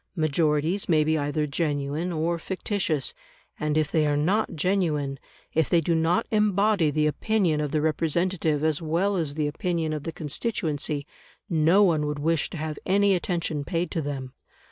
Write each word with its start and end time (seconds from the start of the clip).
Majorities 0.15 0.89
may 0.89 1.03
be 1.03 1.15
either 1.15 1.45
genuine 1.45 2.11
or 2.11 2.39
fictitious, 2.39 3.13
and 3.59 3.77
if 3.77 3.91
they 3.91 4.07
are 4.07 4.17
not 4.17 4.55
genuine, 4.55 5.19
if 5.53 5.69
they 5.69 5.79
do 5.79 5.93
not 5.93 6.25
embody 6.31 6.89
the 6.89 7.05
opinion 7.05 7.61
of 7.61 7.69
the 7.69 7.81
representative 7.81 8.63
as 8.63 8.81
well 8.81 9.15
as 9.15 9.35
the 9.35 9.45
opinion 9.45 9.93
of 9.93 10.01
the 10.01 10.11
constituency, 10.11 11.05
no 11.51 11.83
one 11.83 12.07
would 12.07 12.17
wish 12.17 12.49
to 12.49 12.57
have 12.57 12.79
any 12.83 13.13
attention 13.13 13.63
paid 13.63 13.91
to 13.91 14.01
them. 14.01 14.33